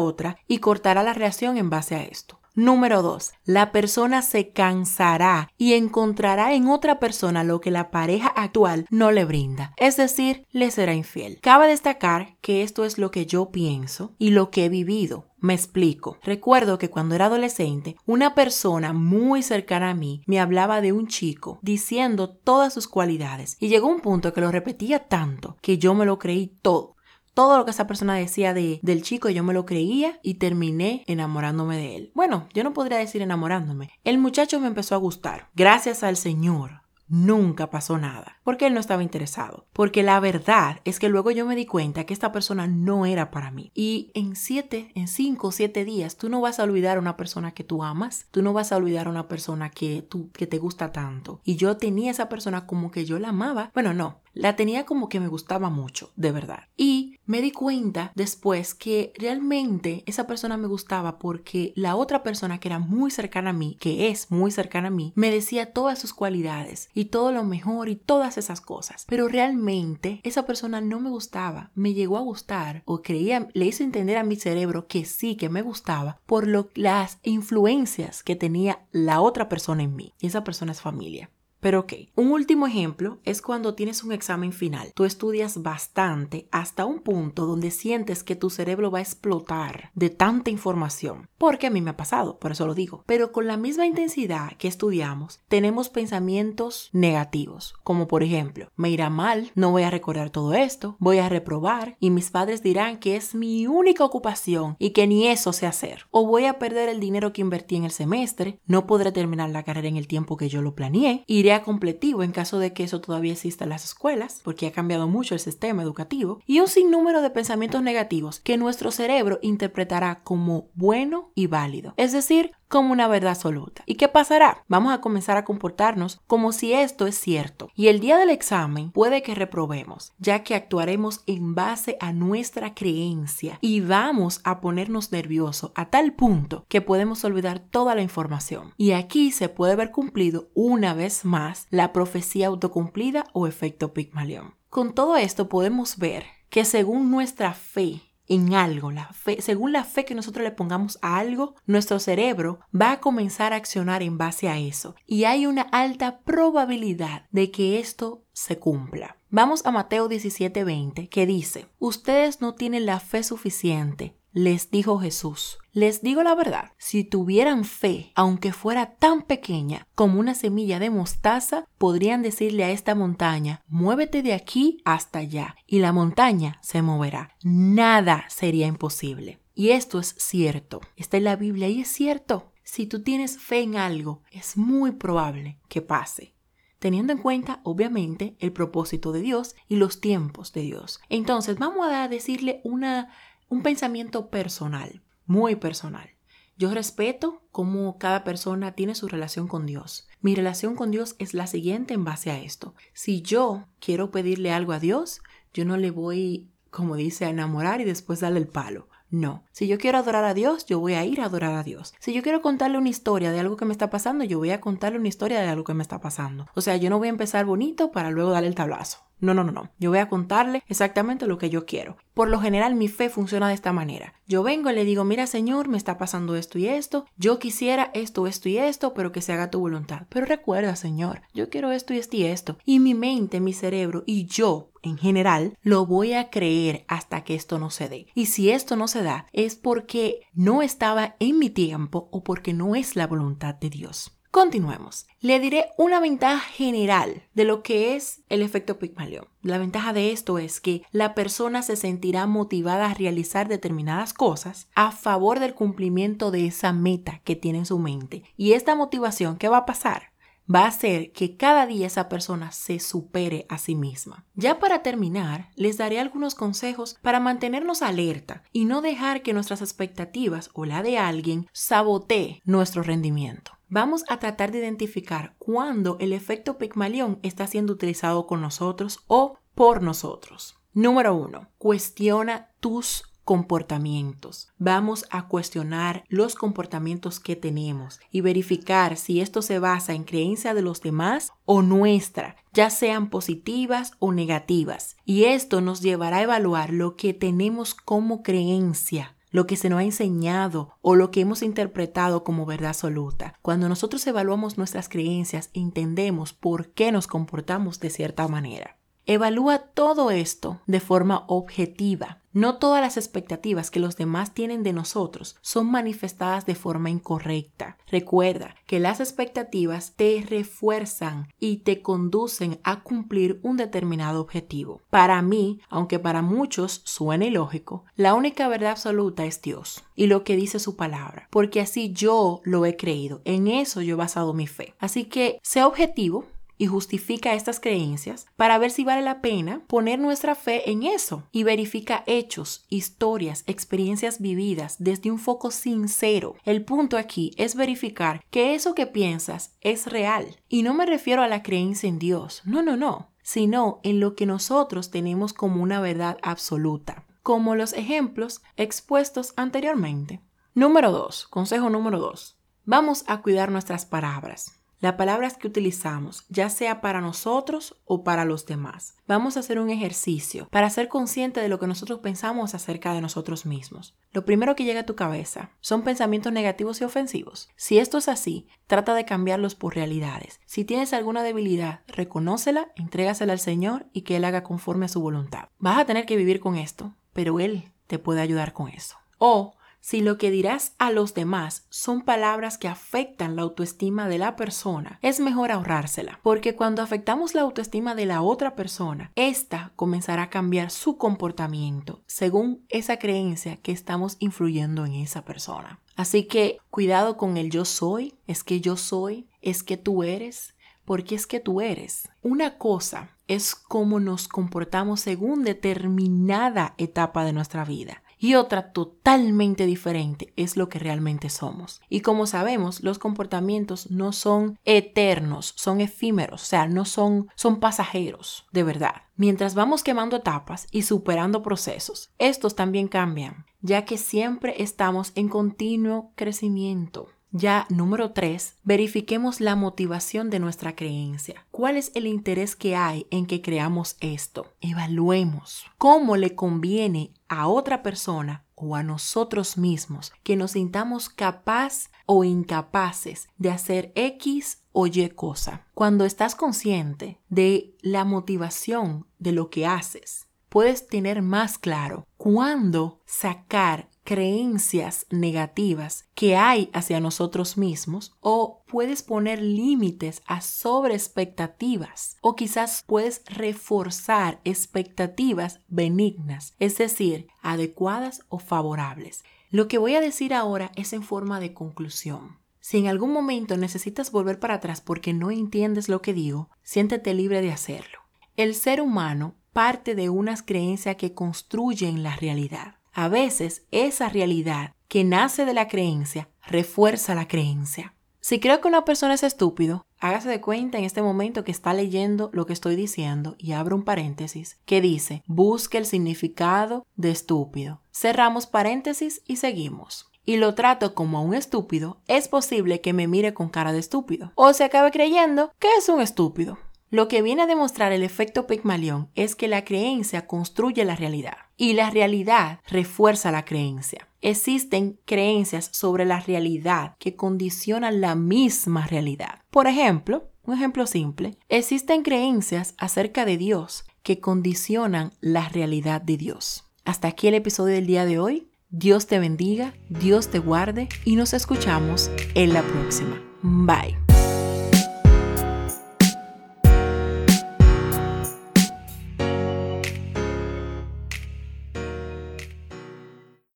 y 0.48 0.60
cortará 0.60 1.04
la 1.04 1.14
reacción 1.14 1.58
en 1.58 1.70
base 1.70 1.96
a 1.96 2.04
esto. 2.04 2.42
Número 2.54 3.02
2. 3.02 3.32
La 3.46 3.72
persona 3.72 4.22
se 4.22 4.50
cansará 4.52 5.50
y 5.58 5.74
encontrará 5.74 6.54
en 6.54 6.68
otra 6.68 7.00
persona 7.00 7.46
lo 7.46 7.62
que 7.62 7.72
la 7.72 7.92
pareja 7.92 8.28
actual 8.28 8.86
no 8.90 9.12
le 9.12 9.24
brinda, 9.24 9.74
es 9.78 9.96
decir, 9.96 10.46
le 10.52 10.70
será 10.70 10.94
infiel. 10.94 11.40
Cabe 11.42 11.68
destacar 11.68 12.36
que 12.42 12.62
esto 12.62 12.84
es 12.84 12.98
lo 12.98 13.10
que 13.10 13.26
yo 13.26 13.52
pienso 13.52 14.16
y 14.18 14.32
lo 14.32 14.52
que 14.52 14.66
he 14.66 14.70
vivido. 14.70 15.28
Me 15.40 15.54
explico. 15.54 16.18
Recuerdo 16.24 16.78
que 16.78 16.90
cuando 16.90 17.16
era 17.16 17.28
adolescente, 17.28 17.96
una 18.06 18.36
persona 18.36 18.92
muy 18.92 19.44
cercana 19.44 19.92
a 19.92 19.96
mí 19.96 20.22
me 20.28 20.40
hablaba 20.40 20.82
de 20.82 20.92
un 20.92 21.08
chico 21.08 21.58
diciendo 21.62 22.30
todas 22.30 22.74
sus 22.74 22.88
cualidades 22.88 23.56
y 23.62 23.70
llegó 23.70 23.88
un 23.88 24.02
punto 24.02 24.34
que 24.34 24.42
lo 24.42 24.52
repetía 24.52 25.08
tanto 25.08 25.58
que 25.62 25.78
yo 25.78 25.96
me 25.96 26.06
lo 26.06 26.20
creí 26.20 26.48
todo 26.62 26.96
todo 27.34 27.58
lo 27.58 27.66
que 27.66 27.72
esa 27.72 27.88
persona 27.88 28.16
decía 28.16 28.54
de, 28.54 28.80
del 28.82 29.04
chico 29.04 29.30
yo 29.30 29.44
me 29.44 29.54
lo 29.54 29.66
creía 29.66 30.20
y 30.22 30.36
terminé 30.36 31.04
enamorándome 31.08 31.78
de 31.78 31.96
él. 31.96 32.12
Bueno, 32.14 32.48
yo 32.54 32.64
no 32.64 32.74
podría 32.74 32.98
decir 32.98 33.22
enamorándome. 33.22 33.92
El 34.04 34.18
muchacho 34.18 34.60
me 34.60 34.68
empezó 34.68 34.96
a 34.96 35.00
gustar. 35.00 35.50
Gracias 35.56 36.04
al 36.04 36.18
Señor 36.18 36.82
nunca 37.12 37.70
pasó 37.70 37.98
nada, 37.98 38.40
porque 38.44 38.66
él 38.66 38.74
no 38.74 38.80
estaba 38.80 39.04
interesado. 39.04 39.68
Porque 39.74 40.02
la 40.02 40.20
verdad 40.22 40.80
es 40.86 40.98
que 40.98 41.10
luego 41.10 41.30
yo 41.30 41.46
me 41.46 41.58
di 41.58 41.66
cuenta 41.66 42.06
que 42.06 42.14
esta 42.14 42.32
persona 42.32 42.68
no 42.68 43.06
era 43.06 43.32
para 43.32 43.52
mí. 43.52 43.72
Y 43.76 44.12
en 44.16 44.36
siete, 44.36 44.92
en 44.96 45.10
cinco 45.10 45.50
o 45.50 45.52
siete 45.52 45.84
días, 45.84 46.16
tú 46.16 46.30
no 46.30 46.40
vas 46.40 46.60
a 46.60 46.64
olvidar 46.64 46.98
a 46.98 47.02
una 47.02 47.18
persona 47.18 47.52
que 47.52 47.66
tú 47.66 47.84
amas, 47.84 48.28
tú 48.32 48.42
no 48.42 48.54
vas 48.54 48.72
a 48.72 48.78
olvidar 48.78 49.08
a 49.08 49.10
una 49.10 49.28
persona 49.28 49.70
que, 49.70 50.02
tú, 50.02 50.32
que 50.32 50.48
te 50.48 50.58
gusta 50.58 50.94
tanto. 50.94 51.42
Y 51.44 51.58
yo 51.58 51.76
tenía 51.76 52.12
esa 52.12 52.30
persona 52.30 52.66
como 52.66 52.92
que 52.92 53.04
yo 53.04 53.20
la 53.20 53.30
amaba. 53.30 53.72
Bueno, 53.74 53.94
no, 53.94 54.22
la 54.34 54.56
tenía 54.56 54.86
como 54.86 55.10
que 55.10 55.20
me 55.20 55.28
gustaba 55.28 55.70
mucho, 55.70 56.12
de 56.16 56.32
verdad. 56.32 56.70
Y 56.78 57.11
me 57.26 57.42
di 57.42 57.52
cuenta 57.52 58.12
después 58.16 58.74
que 58.74 59.14
realmente 59.18 60.04
esa 60.06 60.28
persona 60.28 60.58
me 60.58 60.68
gustaba 60.68 61.20
porque 61.20 61.74
la 61.76 61.96
otra 61.96 62.24
persona 62.24 62.60
que 62.60 62.68
era 62.68 62.80
muy 62.80 63.12
cercana 63.12 63.52
a 63.52 63.54
mí, 63.54 63.78
que 63.80 64.10
es 64.10 64.32
muy 64.32 64.52
cercana 64.52 64.90
a 64.90 64.92
mí, 64.92 65.14
me 65.16 65.32
decía 65.32 65.74
todas 65.74 66.00
sus 66.00 66.14
cualidades 66.14 66.90
y 66.94 67.06
todo 67.06 67.32
lo 67.32 67.44
mejor 67.44 67.90
y 67.90 67.96
todas 67.96 68.38
esas 68.38 68.62
cosas. 68.62 69.06
Pero 69.08 69.28
realmente 69.28 70.22
esa 70.24 70.46
persona 70.46 70.82
no 70.82 71.00
me 71.00 71.10
gustaba, 71.10 71.72
me 71.76 71.94
llegó 71.94 72.18
a 72.18 72.22
gustar 72.22 72.84
o 72.86 73.02
creía, 73.02 73.48
le 73.54 73.66
hizo 73.66 73.84
entender 73.84 74.18
a 74.18 74.24
mi 74.24 74.36
cerebro 74.36 74.88
que 74.88 75.06
sí, 75.06 75.36
que 75.36 75.50
me 75.50 75.62
gustaba 75.62 76.20
por 76.26 76.48
lo, 76.48 76.70
las 76.76 77.20
influencias 77.24 78.24
que 78.24 78.36
tenía 78.36 78.86
la 78.92 79.22
otra 79.22 79.50
persona 79.50 79.84
en 79.84 79.96
mí. 79.96 80.14
Y 80.20 80.28
esa 80.28 80.44
persona 80.44 80.72
es 80.72 80.82
familia. 80.82 81.30
Pero 81.62 81.82
ok, 81.82 81.94
un 82.16 82.32
último 82.32 82.66
ejemplo 82.66 83.20
es 83.24 83.42
cuando 83.42 83.76
tienes 83.76 84.04
un 84.04 84.12
examen 84.12 84.52
final. 84.52 84.92
Tú 84.96 85.06
estudias 85.06 85.62
bastante 85.62 86.48
hasta 86.52 86.86
un 86.86 87.00
punto 87.00 87.46
donde 87.46 87.70
sientes 87.70 88.24
que 88.24 88.36
tu 88.36 88.50
cerebro 88.50 88.90
va 88.90 88.98
a 88.98 89.04
explotar 89.04 89.92
de 89.94 90.10
tanta 90.10 90.50
información. 90.50 91.30
Porque 91.38 91.68
a 91.68 91.70
mí 91.70 91.82
me 91.82 91.92
ha 91.92 91.98
pasado, 91.98 92.40
por 92.40 92.52
eso 92.52 92.66
lo 92.66 92.74
digo. 92.74 93.04
Pero 93.06 93.32
con 93.32 93.46
la 93.46 93.58
misma 93.58 93.86
intensidad 93.86 94.58
que 94.58 94.68
estudiamos, 94.68 95.40
tenemos 95.48 95.90
pensamientos 95.90 96.90
negativos, 96.94 97.76
como 97.84 98.08
por 98.08 98.24
ejemplo, 98.24 98.70
me 98.76 98.90
irá 98.90 99.10
mal, 99.10 99.52
no 99.54 99.72
voy 99.72 99.84
a 99.84 99.92
recordar 99.92 100.32
todo 100.32 100.54
esto, 100.54 100.96
voy 101.00 101.20
a 101.20 101.30
reprobar 101.30 101.96
y 102.00 102.10
mis 102.10 102.32
padres 102.32 102.64
dirán 102.64 103.00
que 103.00 103.16
es 103.16 103.36
mi 103.36 103.68
única 103.68 104.04
ocupación 104.04 104.76
y 104.80 104.92
que 104.92 105.06
ni 105.06 105.28
eso 105.28 105.54
sé 105.54 105.68
hacer. 105.68 106.08
O 106.10 106.26
voy 106.26 106.46
a 106.46 106.58
perder 106.58 106.90
el 106.90 107.00
dinero 107.00 107.34
que 107.34 107.42
invertí 107.42 107.76
en 107.76 107.86
el 107.86 107.92
semestre, 107.92 108.60
no 108.66 108.88
podré 108.88 109.12
terminar 109.12 109.50
la 109.52 109.64
carrera 109.64 109.88
en 109.88 109.98
el 109.98 110.08
tiempo 110.08 110.38
que 110.38 110.50
yo 110.50 110.64
lo 110.64 110.74
planeé, 110.74 111.24
iré 111.28 111.51
completivo 111.60 112.24
en 112.24 112.32
caso 112.32 112.58
de 112.58 112.74
que 112.74 112.84
eso 112.84 113.02
todavía 113.02 113.34
exista 113.34 113.66
en 113.66 113.70
las 113.70 113.86
escuelas, 113.86 114.42
porque 114.44 114.68
ha 114.68 114.72
cambiado 114.72 115.08
mucho 115.08 115.36
el 115.36 115.40
sistema 115.40 115.84
educativo, 115.84 116.40
y 116.46 116.60
un 116.60 116.68
sinnúmero 116.68 117.22
de 117.22 117.30
pensamientos 117.30 117.84
negativos 117.84 118.40
que 118.40 118.58
nuestro 118.58 118.92
cerebro 118.92 119.40
interpretará 119.42 120.22
como 120.24 120.70
bueno 120.74 121.32
y 121.36 121.48
válido. 121.48 121.94
Es 121.98 122.14
decir, 122.14 122.52
como 122.72 122.94
una 122.94 123.08
verdad 123.08 123.32
absoluta. 123.32 123.84
¿Y 123.86 123.96
qué 123.96 124.08
pasará? 124.08 124.64
Vamos 124.70 124.94
a 124.94 125.02
comenzar 125.02 125.38
a 125.38 125.44
comportarnos 125.44 126.22
como 126.26 126.54
si 126.54 126.74
esto 126.74 127.06
es 127.06 127.20
cierto. 127.20 127.70
Y 127.76 127.90
el 127.90 128.00
día 128.00 128.18
del 128.18 128.30
examen 128.30 128.92
puede 128.92 129.22
que 129.22 129.36
reprobemos, 129.36 130.14
ya 130.18 130.44
que 130.44 130.56
actuaremos 130.56 131.22
en 131.28 131.54
base 131.54 131.98
a 132.00 132.14
nuestra 132.14 132.74
creencia 132.74 133.60
y 133.62 133.82
vamos 133.82 134.40
a 134.46 134.62
ponernos 134.62 135.12
nerviosos 135.12 135.72
a 135.76 135.90
tal 135.90 136.14
punto 136.14 136.66
que 136.70 136.82
podemos 136.82 137.24
olvidar 137.26 137.60
toda 137.60 137.94
la 137.94 138.02
información. 138.02 138.74
Y 138.78 138.94
aquí 138.94 139.32
se 139.32 139.50
puede 139.50 139.76
ver 139.76 139.92
cumplido 139.92 140.50
una 140.54 140.94
vez 140.94 141.26
más 141.26 141.68
la 141.70 141.92
profecía 141.92 142.48
autocumplida 142.48 143.26
o 143.34 143.48
efecto 143.48 143.94
Pigmalión. 143.94 144.56
Con 144.70 144.94
todo 144.94 145.18
esto 145.18 145.50
podemos 145.50 145.98
ver 145.98 146.24
que 146.50 146.64
según 146.64 147.12
nuestra 147.12 147.54
fe 147.54 148.02
en 148.28 148.54
algo, 148.54 148.92
la 148.92 149.12
fe, 149.14 149.42
según 149.42 149.72
la 149.72 149.84
fe 149.84 150.06
que 150.06 150.16
nosotros 150.16 150.44
le 150.44 150.52
pongamos 150.52 150.98
a 151.02 151.18
algo, 151.18 151.56
nuestro 151.66 152.00
cerebro 152.00 152.60
va 152.80 152.94
a 152.94 153.00
comenzar 153.00 153.54
a 153.54 153.58
accionar 153.58 154.04
en 154.04 154.18
base 154.18 154.48
a 154.50 154.58
eso. 154.58 154.96
Y 155.06 155.26
hay 155.26 155.46
una 155.46 155.64
alta 155.64 156.20
probabilidad 156.20 157.26
de 157.32 157.52
que 157.52 157.80
esto 157.80 158.24
se 158.34 158.58
cumpla. 158.58 159.18
Vamos 159.30 159.66
a 159.66 159.72
Mateo 159.72 160.08
17:20, 160.10 161.10
que 161.10 161.26
dice, 161.26 161.68
ustedes 161.80 162.42
no 162.42 162.56
tienen 162.56 162.86
la 162.86 163.00
fe 163.00 163.24
suficiente 163.24 164.16
les 164.34 164.72
dijo 164.72 165.00
Jesús, 165.00 165.58
les 165.74 166.02
digo 166.02 166.24
la 166.24 166.36
verdad, 166.36 166.72
si 166.78 167.04
tuvieran 167.04 167.64
fe, 167.64 168.12
aunque 168.16 168.54
fuera 168.54 168.96
tan 168.96 169.22
pequeña 169.22 169.88
como 169.96 170.20
una 170.20 170.36
semilla 170.36 170.80
de 170.80 170.90
mostaza, 170.90 171.66
podrían 171.78 172.22
decirle 172.22 172.64
a 172.64 172.72
esta 172.72 172.96
montaña, 172.96 173.62
muévete 173.68 174.22
de 174.22 174.34
aquí 174.34 174.82
hasta 174.86 175.20
allá, 175.20 175.56
y 175.66 175.80
la 175.80 175.92
montaña 175.92 176.60
se 176.62 176.82
moverá. 176.82 177.36
Nada 177.44 178.26
sería 178.30 178.68
imposible. 178.68 179.40
Y 179.54 179.72
esto 179.72 180.00
es 180.00 180.16
cierto. 180.18 180.82
Está 180.96 181.18
en 181.18 181.26
la 181.26 181.36
Biblia 181.36 181.68
y 181.68 181.82
es 181.82 181.90
cierto. 181.90 182.52
Si 182.64 182.86
tú 182.86 183.04
tienes 183.04 183.38
fe 183.38 183.62
en 183.62 183.76
algo, 183.76 184.24
es 184.32 184.58
muy 184.58 184.92
probable 184.92 185.60
que 185.68 185.82
pase 185.82 186.34
teniendo 186.82 187.14
en 187.14 187.20
cuenta, 187.20 187.62
obviamente, 187.64 188.36
el 188.40 188.52
propósito 188.52 189.12
de 189.12 189.22
Dios 189.22 189.56
y 189.68 189.76
los 189.76 190.02
tiempos 190.02 190.52
de 190.52 190.62
Dios. 190.62 191.00
Entonces, 191.10 191.60
vamos 191.60 191.86
a 191.88 192.08
decirle 192.08 192.60
una 192.64 193.14
un 193.52 193.64
pensamiento 193.64 194.30
personal, 194.30 195.02
muy 195.26 195.58
personal. 195.58 196.12
Yo 196.58 196.74
respeto 196.74 197.42
cómo 197.52 197.98
cada 197.98 198.24
persona 198.24 198.72
tiene 198.72 198.96
su 198.96 199.10
relación 199.10 199.50
con 199.50 199.66
Dios. 199.66 200.08
Mi 200.22 200.36
relación 200.36 200.78
con 200.78 200.90
Dios 200.90 201.18
es 201.20 201.34
la 201.34 201.48
siguiente 201.48 201.94
en 201.94 202.06
base 202.06 202.32
a 202.32 202.40
esto. 202.40 202.76
Si 202.94 203.22
yo 203.22 203.68
quiero 203.82 204.10
pedirle 204.10 204.54
algo 204.54 204.72
a 204.72 204.80
Dios, 204.80 205.22
yo 205.54 205.66
no 205.66 205.76
le 205.76 205.92
voy, 205.92 206.48
como 206.70 206.96
dice, 206.96 207.26
a 207.26 207.30
enamorar 207.30 207.82
y 207.82 207.84
después 207.84 208.22
darle 208.22 208.40
el 208.40 208.48
palo. 208.48 208.88
No. 209.10 209.44
Si 209.52 209.68
yo 209.68 209.78
quiero 209.78 209.98
adorar 209.98 210.24
a 210.24 210.34
Dios, 210.34 210.66
yo 210.66 210.80
voy 210.80 210.94
a 210.94 211.04
ir 211.04 211.20
a 211.20 211.26
adorar 211.26 211.54
a 211.54 211.64
Dios. 211.64 211.94
Si 212.00 212.14
yo 212.14 212.24
quiero 212.24 212.42
contarle 212.42 212.78
una 212.78 212.88
historia 212.88 213.34
de 213.34 213.42
algo 213.42 213.58
que 213.58 213.66
me 213.66 213.74
está 213.74 213.90
pasando, 213.90 214.24
yo 214.24 214.38
voy 214.38 214.52
a 214.52 214.62
contarle 214.62 214.98
una 214.98 215.10
historia 215.10 215.42
de 215.42 215.50
algo 215.50 215.66
que 215.66 215.74
me 215.74 215.84
está 215.84 216.00
pasando. 216.00 216.48
O 216.56 216.62
sea, 216.62 216.78
yo 216.78 216.90
no 216.90 217.00
voy 217.00 217.10
a 217.10 217.12
empezar 217.12 217.44
bonito 217.44 217.92
para 217.92 218.12
luego 218.12 218.32
darle 218.32 218.48
el 218.48 218.56
tablazo. 218.56 219.00
No, 219.22 219.34
no, 219.34 219.44
no, 219.44 219.52
no. 219.52 219.72
Yo 219.80 219.92
voy 219.92 220.00
a 220.00 220.10
contarle 220.10 220.64
exactamente 220.68 221.28
lo 221.28 221.38
que 221.38 221.50
yo 221.50 221.66
quiero. 221.66 221.96
Por 222.14 222.28
lo 222.30 222.42
general 222.42 222.76
mi 222.76 222.88
fe 222.88 223.10
funciona 223.10 223.48
de 223.48 223.54
esta 223.54 223.72
manera. 223.72 224.14
Yo 224.28 224.44
vengo 224.44 224.70
y 224.70 224.74
le 224.74 224.84
digo, 224.84 225.04
mira 225.04 225.28
Señor, 225.28 225.70
me 225.70 225.78
está 225.78 225.98
pasando 225.98 226.36
esto 226.36 226.58
y 226.58 226.68
esto. 226.68 227.06
Yo 227.18 227.40
quisiera 227.40 227.92
esto, 227.94 228.28
esto 228.28 228.50
y 228.50 228.58
esto, 228.58 228.94
pero 228.94 229.12
que 229.12 229.22
se 229.22 229.32
haga 229.32 229.52
tu 229.52 229.60
voluntad. 229.60 230.08
Pero 230.10 230.26
recuerda, 230.26 230.76
Señor, 230.76 231.22
yo 231.34 231.50
quiero 231.50 231.72
esto 231.72 231.94
y 231.94 232.00
esto 232.00 232.18
y 232.18 232.24
esto. 232.24 232.58
Y 232.66 232.80
mi 232.80 232.96
mente, 232.96 233.40
mi 233.40 233.54
cerebro 233.54 234.04
y 234.06 234.26
yo 234.26 234.72
en 234.84 234.98
general, 234.98 235.58
lo 235.62 235.86
voy 235.86 236.14
a 236.14 236.30
creer 236.30 236.86
hasta 236.88 237.24
que 237.24 237.36
esto 237.36 237.60
no 237.60 237.70
se 237.70 237.88
dé. 237.88 238.08
Y 238.16 238.28
si 238.28 238.50
esto 238.50 238.76
no 238.76 238.88
se 238.88 239.04
da, 239.04 239.28
es 239.32 239.56
porque 239.56 240.22
no 240.34 240.62
estaba 240.62 241.16
en 241.20 241.38
mi 241.38 241.50
tiempo 241.50 242.10
o 242.12 242.24
porque 242.24 242.54
no 242.54 242.76
es 242.76 242.96
la 242.96 243.08
voluntad 243.08 243.56
de 243.56 243.70
Dios. 243.70 244.18
Continuemos. 244.32 245.08
Le 245.20 245.42
diré 245.42 245.72
una 245.78 246.00
ventaja 246.00 246.40
general 246.40 247.24
de 247.34 247.44
lo 247.44 247.62
que 247.64 247.98
es 247.98 248.22
el 248.30 248.42
efecto 248.42 248.80
Pygmalion. 248.80 249.26
La 249.42 249.58
ventaja 249.58 249.92
de 249.92 250.14
esto 250.14 250.40
es 250.40 250.62
que 250.62 250.84
la 250.94 251.14
persona 251.16 251.62
se 251.64 251.76
sentirá 251.76 252.28
motivada 252.28 252.90
a 252.90 252.94
realizar 252.94 253.50
determinadas 253.50 254.14
cosas 254.14 254.70
a 254.74 254.94
favor 254.94 255.42
del 255.42 255.54
cumplimiento 255.54 256.32
de 256.32 256.48
esa 256.48 256.72
meta 256.72 257.20
que 257.26 257.36
tiene 257.36 257.60
en 257.60 257.66
su 257.66 257.78
mente. 257.78 258.24
Y 258.38 258.54
esta 258.54 258.74
motivación, 258.74 259.36
¿qué 259.36 259.50
va 259.50 259.58
a 259.58 259.66
pasar? 259.66 260.12
va 260.54 260.66
a 260.66 260.68
hacer 260.68 261.14
que 261.14 261.38
cada 261.38 261.66
día 261.66 261.88
esa 261.88 262.10
persona 262.10 262.52
se 262.52 262.80
supere 262.80 263.46
a 263.48 263.58
sí 263.58 263.76
misma. 263.76 264.26
Ya 264.36 264.60
para 264.60 264.82
terminar, 264.82 265.50
les 265.56 265.78
daré 265.78 266.00
algunos 266.00 266.36
consejos 266.36 266.98
para 267.02 267.22
mantenernos 267.22 267.82
alerta 267.82 268.44
y 268.52 268.66
no 268.66 268.82
dejar 268.82 269.22
que 269.22 269.34
nuestras 269.34 269.62
expectativas 269.62 270.50
o 270.54 270.66
la 270.66 270.84
de 270.84 270.98
alguien 270.98 271.48
sabotee 271.54 272.42
nuestro 272.44 272.84
rendimiento. 272.84 273.54
Vamos 273.74 274.04
a 274.10 274.18
tratar 274.20 274.52
de 274.52 274.60
identificar 274.60 275.34
cuándo 275.40 275.96
el 276.02 276.12
efecto 276.12 276.58
Pygmalion 276.58 277.20
está 277.24 277.48
siendo 277.48 277.72
utilizado 277.72 278.28
con 278.28 278.42
nosotros 278.42 279.00
o 279.08 279.38
por 279.56 279.82
nosotros. 279.82 280.58
Número 280.74 281.16
1. 281.16 281.48
Cuestiona 281.58 282.50
tus 282.60 283.06
comportamientos. 283.24 284.50
Vamos 284.58 285.06
a 285.10 285.30
cuestionar 285.30 286.04
los 286.10 286.36
comportamientos 286.36 287.22
que 287.22 287.38
tenemos 287.38 288.02
y 288.12 288.20
verificar 288.20 288.98
si 288.98 289.22
esto 289.22 289.42
se 289.42 289.58
basa 289.58 289.94
en 289.94 290.04
creencia 290.04 290.54
de 290.54 290.64
los 290.64 290.82
demás 290.82 291.32
o 291.46 291.62
nuestra, 291.62 292.36
ya 292.52 292.70
sean 292.72 293.10
positivas 293.10 293.94
o 294.00 294.12
negativas. 294.12 294.98
Y 295.06 295.24
esto 295.24 295.62
nos 295.62 295.80
llevará 295.80 296.18
a 296.18 296.24
evaluar 296.24 296.74
lo 296.74 296.98
que 296.98 297.14
tenemos 297.14 297.74
como 297.74 298.22
creencia 298.22 299.16
lo 299.32 299.48
que 299.48 299.56
se 299.56 299.70
nos 299.70 299.80
ha 299.80 299.84
enseñado 299.84 300.78
o 300.82 300.96
lo 300.96 301.10
que 301.10 301.22
hemos 301.22 301.42
interpretado 301.42 302.24
como 302.24 302.46
verdad 302.46 302.70
absoluta. 302.70 303.34
Cuando 303.42 303.68
nosotros 303.70 304.06
evaluamos 304.06 304.58
nuestras 304.58 304.90
creencias, 304.90 305.50
entendemos 305.54 306.34
por 306.34 306.74
qué 306.74 306.92
nos 306.92 307.08
comportamos 307.08 307.80
de 307.80 307.90
cierta 307.90 308.28
manera. 308.28 308.81
Evalúa 309.14 309.60
todo 309.60 310.10
esto 310.10 310.62
de 310.68 310.80
forma 310.80 311.26
objetiva. 311.28 312.20
No 312.32 312.60
todas 312.60 312.80
las 312.80 312.96
expectativas 312.96 313.70
que 313.70 313.82
los 313.82 313.98
demás 313.98 314.34
tienen 314.34 314.64
de 314.64 314.72
nosotros 314.72 315.36
son 315.42 315.70
manifestadas 315.70 316.46
de 316.46 316.56
forma 316.56 316.90
incorrecta. 316.90 317.78
Recuerda 317.88 318.56
que 318.68 318.80
las 318.80 319.02
expectativas 319.02 319.98
te 319.98 320.26
refuerzan 320.26 321.28
y 321.42 321.58
te 321.58 321.82
conducen 321.82 322.62
a 322.64 322.84
cumplir 322.84 323.42
un 323.44 323.58
determinado 323.58 324.22
objetivo. 324.22 324.82
Para 324.90 325.22
mí, 325.22 325.60
aunque 325.68 326.00
para 326.00 326.22
muchos 326.22 326.82
suene 326.86 327.28
ilógico, 327.28 327.84
la 327.98 328.14
única 328.14 328.48
verdad 328.48 328.72
absoluta 328.72 329.26
es 329.26 329.42
Dios 329.42 329.84
y 329.94 330.08
lo 330.08 330.24
que 330.24 330.38
dice 330.38 330.60
su 330.60 330.78
palabra, 330.78 331.28
porque 331.32 331.60
así 331.60 331.92
yo 331.92 332.40
lo 332.46 332.66
he 332.66 332.78
creído, 332.78 333.20
en 333.26 333.50
eso 333.50 333.82
yo 333.82 333.96
he 333.96 333.98
basado 333.98 334.34
mi 334.34 334.48
fe. 334.48 334.74
Así 334.80 335.04
que 335.04 335.38
sea 335.44 335.68
objetivo, 335.68 336.24
y 336.62 336.68
justifica 336.68 337.34
estas 337.34 337.60
creencias 337.60 338.28
para 338.36 338.60
ver 338.60 338.70
si 338.70 338.84
vale 338.84 339.02
la 339.02 339.20
pena 339.20 339.64
poner 339.66 339.98
nuestra 339.98 340.36
fe 340.36 340.70
en 340.70 340.84
eso 340.84 341.24
y 341.32 341.42
verifica 341.42 342.04
hechos, 342.06 342.68
historias, 342.70 343.44
experiencias 343.48 344.22
vividas 344.22 344.76
desde 344.78 345.10
un 345.10 345.18
foco 345.18 345.50
sincero. 345.50 346.36
El 346.46 346.64
punto 346.64 347.00
aquí 347.00 347.32
es 347.36 347.56
verificar 347.56 348.24
que 348.30 348.54
eso 348.54 348.76
que 348.76 348.86
piensas 348.86 349.56
es 349.62 349.88
real. 349.88 350.40
Y 350.50 350.62
no 350.62 350.76
me 350.76 350.86
refiero 350.86 351.24
a 351.24 351.28
la 351.28 351.42
creencia 351.42 351.90
en 351.90 351.98
Dios, 351.98 352.44
no, 352.46 352.62
no, 352.62 352.78
no, 352.78 353.10
sino 353.24 353.80
en 353.82 354.00
lo 354.00 354.14
que 354.16 354.28
nosotros 354.28 354.92
tenemos 354.92 355.34
como 355.34 355.64
una 355.64 355.82
verdad 355.82 356.20
absoluta, 356.22 357.08
como 357.24 357.56
los 357.56 357.74
ejemplos 357.74 358.44
expuestos 358.56 359.34
anteriormente. 359.36 360.22
Número 360.54 360.92
2. 360.92 361.26
Consejo 361.28 361.72
número 361.72 361.98
2. 361.98 362.38
Vamos 362.66 363.04
a 363.08 363.24
cuidar 363.24 363.50
nuestras 363.50 363.88
palabras 363.88 364.61
las 364.82 364.96
palabras 364.96 365.38
que 365.38 365.48
utilizamos, 365.48 366.26
ya 366.28 366.50
sea 366.50 366.82
para 366.82 367.02
nosotros 367.02 367.78
o 367.86 368.04
para 368.04 368.26
los 368.26 368.46
demás. 368.48 368.96
Vamos 369.08 369.38
a 369.38 369.42
hacer 369.42 369.60
un 369.60 369.70
ejercicio 369.70 370.48
para 370.50 370.70
ser 370.72 370.90
consciente 370.90 371.40
de 371.40 371.48
lo 371.48 371.60
que 371.60 371.68
nosotros 371.68 372.00
pensamos 372.00 372.56
acerca 372.56 372.94
de 372.94 373.00
nosotros 373.00 373.46
mismos. 373.46 373.96
Lo 374.12 374.26
primero 374.26 374.56
que 374.56 374.64
llega 374.64 374.82
a 374.82 374.86
tu 374.86 374.96
cabeza 374.96 375.52
son 375.62 375.84
pensamientos 375.84 376.34
negativos 376.34 376.82
y 376.82 376.84
ofensivos. 376.84 377.50
Si 377.56 377.78
esto 377.78 378.00
es 378.00 378.10
así, 378.10 378.48
trata 378.66 378.96
de 378.96 379.06
cambiarlos 379.06 379.54
por 379.54 379.76
realidades. 379.76 380.40
Si 380.46 380.66
tienes 380.66 380.94
alguna 380.94 381.22
debilidad, 381.22 381.82
reconócela, 381.88 382.72
entrégasela 382.76 383.34
al 383.34 383.40
Señor 383.40 383.86
y 383.94 384.02
que 384.02 384.18
Él 384.18 384.26
haga 384.26 384.44
conforme 384.44 384.86
a 384.86 384.90
su 384.90 385.00
voluntad. 385.00 385.48
Vas 385.60 385.78
a 385.78 385.86
tener 385.86 386.08
que 386.08 386.18
vivir 386.18 386.40
con 386.40 386.56
esto, 386.56 386.96
pero 387.14 387.40
Él 387.40 387.72
te 387.86 388.00
puede 388.00 388.22
ayudar 388.22 388.54
con 388.54 388.68
eso. 388.68 388.98
O 389.20 389.54
si 389.82 390.02
lo 390.02 390.18
que 390.20 390.30
dirás 390.30 390.74
a 390.78 390.92
los 390.92 391.16
demás 391.16 391.66
son 391.70 392.02
palabras 392.04 392.60
que 392.60 392.68
afectan 392.68 393.36
la 393.36 393.42
autoestima 393.42 394.08
de 394.08 394.20
la 394.20 394.36
persona, 394.36 395.00
es 395.02 395.20
mejor 395.20 395.52
ahorrársela, 395.52 396.20
porque 396.22 396.56
cuando 396.56 396.84
afectamos 396.84 397.34
la 397.34 397.42
autoestima 397.42 397.96
de 397.96 398.06
la 398.06 398.22
otra 398.22 398.56
persona, 398.56 399.12
ésta 399.16 399.74
comenzará 399.76 400.24
a 400.24 400.30
cambiar 400.30 400.70
su 400.70 400.98
comportamiento 400.98 402.04
según 402.06 402.64
esa 402.70 402.98
creencia 402.98 403.58
que 403.58 403.72
estamos 403.72 404.18
influyendo 404.20 404.86
en 404.86 404.94
esa 404.94 405.26
persona. 405.26 405.80
Así 405.96 406.26
que 406.26 406.60
cuidado 406.70 407.18
con 407.18 407.38
el 407.38 407.50
yo 407.50 407.66
soy, 407.66 408.16
es 408.28 408.44
que 408.44 408.62
yo 408.62 408.78
soy, 408.78 409.28
es 409.42 409.64
que 409.64 409.78
tú 409.78 410.04
eres, 410.04 410.54
porque 410.86 411.16
es 411.16 411.26
que 411.26 411.40
tú 411.40 411.62
eres. 411.62 412.08
Una 412.22 412.58
cosa 412.58 413.18
es 413.28 413.56
cómo 413.56 414.00
nos 414.00 414.28
comportamos 414.28 415.02
según 415.02 415.44
determinada 415.44 416.76
etapa 416.78 417.24
de 417.26 417.34
nuestra 417.34 417.66
vida 417.66 418.01
y 418.22 418.36
otra 418.36 418.72
totalmente 418.72 419.66
diferente 419.66 420.32
es 420.36 420.56
lo 420.56 420.70
que 420.70 420.78
realmente 420.78 421.32
somos. 421.32 421.82
Y 421.90 422.02
como 422.02 422.28
sabemos, 422.28 422.84
los 422.84 423.00
comportamientos 423.00 423.90
no 423.90 424.14
son 424.14 424.60
eternos, 424.64 425.56
son 425.58 425.82
efímeros, 425.82 426.44
o 426.44 426.46
sea, 426.46 426.68
no 426.68 426.86
son, 426.86 427.30
son 427.36 427.60
pasajeros, 427.60 428.46
de 428.52 428.62
verdad. 428.62 428.94
Mientras 429.16 429.56
vamos 429.56 429.82
quemando 429.82 430.18
etapas 430.18 430.68
y 430.70 430.84
superando 430.84 431.42
procesos, 431.42 432.12
estos 432.20 432.56
también 432.56 432.88
cambian, 432.88 433.48
ya 433.60 433.86
que 433.86 433.98
siempre 433.98 434.62
estamos 434.62 435.14
en 435.16 435.28
continuo 435.28 436.12
crecimiento. 436.16 437.10
Ya 437.34 437.66
número 437.70 438.12
3, 438.12 438.58
verifiquemos 438.64 439.40
la 439.40 439.56
motivación 439.56 440.30
de 440.30 440.40
nuestra 440.40 440.76
creencia. 440.76 441.46
¿Cuál 441.50 441.78
es 441.78 441.92
el 441.96 442.06
interés 442.06 442.58
que 442.58 442.76
hay 442.76 443.08
en 443.10 443.26
que 443.26 443.42
creamos 443.42 443.96
esto? 444.02 444.52
Evaluemos 444.60 445.64
cómo 445.78 446.18
le 446.18 446.36
conviene 446.36 447.14
a 447.30 447.48
otra 447.48 447.84
persona 447.84 448.44
o 448.56 448.76
a 448.76 448.84
nosotros 448.84 449.58
mismos 449.58 450.12
que 450.24 450.36
nos 450.36 450.52
sintamos 450.52 451.08
capaz 451.08 451.90
o 452.06 452.26
incapaces 452.26 453.30
de 453.38 453.50
hacer 453.50 453.94
X 453.96 454.64
o 454.74 454.88
Y 454.88 455.10
cosa. 455.12 455.66
Cuando 455.74 456.04
estás 456.04 456.36
consciente 456.36 457.22
de 457.30 457.78
la 457.82 458.04
motivación 458.04 459.08
de 459.20 459.32
lo 459.32 459.50
que 459.50 459.66
haces, 459.66 460.28
puedes 460.50 460.86
tener 460.86 461.22
más 461.22 461.58
claro 461.58 462.06
cuándo 462.18 463.00
sacar 463.06 463.88
creencias 464.04 465.06
negativas 465.10 466.06
que 466.16 466.36
hay 466.36 466.70
hacia 466.74 467.00
nosotros 467.00 467.58
mismos 467.58 468.14
o 468.20 468.64
puedes 468.68 469.04
poner 469.04 469.42
límites 469.42 470.22
a 470.26 470.42
sobre 470.42 470.96
expectativas 470.96 472.18
o 472.22 472.36
quizás 472.36 472.84
puedes 472.86 473.24
reforzar 473.26 474.42
expectativas 474.44 475.62
benignas, 475.68 476.56
es 476.60 476.78
decir, 476.78 477.28
adecuadas 477.42 478.22
o 478.30 478.40
favorables. 478.40 479.24
Lo 479.50 479.68
que 479.68 479.78
voy 479.78 479.96
a 479.96 480.02
decir 480.02 480.34
ahora 480.34 480.72
es 480.76 480.94
en 480.94 481.04
forma 481.04 481.40
de 481.40 481.54
conclusión. 481.54 482.40
Si 482.60 482.78
en 482.78 482.88
algún 482.88 483.12
momento 483.12 483.58
necesitas 483.58 484.12
volver 484.12 484.40
para 484.40 484.56
atrás 484.56 484.82
porque 484.82 485.14
no 485.14 485.32
entiendes 485.32 485.90
lo 485.90 486.02
que 486.02 486.14
digo, 486.14 486.50
siéntete 486.64 487.14
libre 487.14 487.42
de 487.42 487.52
hacerlo. 487.52 488.00
El 488.38 488.56
ser 488.56 488.82
humano 488.82 489.36
parte 489.52 489.96
de 489.96 490.10
unas 490.10 490.44
creencias 490.44 490.96
que 490.96 491.14
construyen 491.14 492.04
la 492.04 492.16
realidad. 492.16 492.76
A 492.94 493.08
veces 493.08 493.66
esa 493.72 494.10
realidad 494.10 494.74
que 494.88 495.04
nace 495.04 495.46
de 495.46 495.54
la 495.54 495.68
creencia 495.68 496.30
refuerza 496.46 497.16
la 497.16 497.28
creencia. 497.28 497.94
Si 498.20 498.40
creo 498.40 498.62
que 498.62 498.68
una 498.68 498.86
persona 498.86 499.14
es 499.14 499.24
estúpido, 499.24 499.86
hágase 500.00 500.30
de 500.30 500.42
cuenta 500.42 500.78
en 500.78 500.84
este 500.84 501.02
momento 501.02 501.44
que 501.44 501.52
está 501.52 501.74
leyendo 501.74 502.30
lo 502.34 502.46
que 502.46 502.54
estoy 502.54 502.76
diciendo 502.76 503.36
y 503.40 503.54
abro 503.54 503.76
un 503.76 503.84
paréntesis 503.84 504.60
que 504.66 504.82
dice, 504.82 505.24
busque 505.26 505.78
el 505.78 505.86
significado 505.86 506.86
de 506.96 507.12
estúpido. 507.12 507.82
Cerramos 507.92 508.46
paréntesis 508.46 509.24
y 509.26 509.38
seguimos. 509.38 510.12
Y 510.24 510.38
lo 510.38 510.54
trato 510.54 510.94
como 510.94 511.18
a 511.18 511.22
un 511.22 511.34
estúpido, 511.34 512.02
es 512.08 512.28
posible 512.28 512.80
que 512.82 512.94
me 512.94 513.08
mire 513.08 513.34
con 513.34 513.50
cara 513.50 513.74
de 513.74 513.80
estúpido 513.80 514.34
o 514.36 514.54
se 514.54 514.66
acabe 514.66 514.92
creyendo 514.92 515.52
que 515.58 515.70
es 515.78 515.90
un 515.90 516.00
estúpido. 516.00 516.60
Lo 516.92 517.08
que 517.08 517.22
viene 517.22 517.44
a 517.44 517.48
demostrar 517.48 517.94
el 517.94 518.04
efecto 518.04 518.46
Pygmalion 518.48 519.10
es 519.16 519.36
que 519.36 519.48
la 519.48 519.64
creencia 519.64 520.28
construye 520.28 520.84
la 520.84 520.98
realidad 520.98 521.38
y 521.56 521.72
la 521.72 521.90
realidad 521.90 522.60
refuerza 522.68 523.32
la 523.32 523.46
creencia. 523.46 524.10
Existen 524.20 525.00
creencias 525.06 525.70
sobre 525.72 526.04
la 526.04 526.20
realidad 526.20 526.98
que 527.00 527.16
condicionan 527.16 528.02
la 528.02 528.16
misma 528.16 528.88
realidad. 528.88 529.40
Por 529.52 529.68
ejemplo, 529.68 530.32
un 530.44 530.56
ejemplo 530.56 530.86
simple, 530.86 531.38
existen 531.48 532.04
creencias 532.04 532.76
acerca 532.78 533.24
de 533.24 533.38
Dios 533.38 533.86
que 534.04 534.20
condicionan 534.20 535.14
la 535.22 535.48
realidad 535.48 536.02
de 536.02 536.18
Dios. 536.18 536.66
Hasta 536.84 537.08
aquí 537.08 537.28
el 537.28 537.36
episodio 537.36 537.76
del 537.76 537.88
día 537.88 538.06
de 538.06 538.20
hoy. 538.20 538.50
Dios 538.70 539.08
te 539.08 539.20
bendiga, 539.20 539.74
Dios 539.90 540.30
te 540.30 540.40
guarde 540.40 540.90
y 541.06 541.16
nos 541.16 541.34
escuchamos 541.34 542.12
en 542.36 542.54
la 542.54 542.64
próxima. 542.64 543.22
Bye. 543.44 544.01